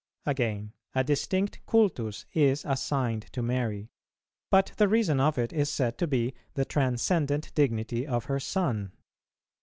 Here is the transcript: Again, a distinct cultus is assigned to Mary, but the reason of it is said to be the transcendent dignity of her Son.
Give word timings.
Again, 0.25 0.73
a 0.95 1.03
distinct 1.03 1.59
cultus 1.67 2.25
is 2.33 2.65
assigned 2.65 3.31
to 3.33 3.43
Mary, 3.43 3.91
but 4.49 4.73
the 4.77 4.87
reason 4.87 5.19
of 5.19 5.37
it 5.37 5.53
is 5.53 5.69
said 5.69 5.99
to 5.99 6.07
be 6.07 6.33
the 6.55 6.65
transcendent 6.65 7.53
dignity 7.53 8.07
of 8.07 8.25
her 8.25 8.39
Son. 8.39 8.93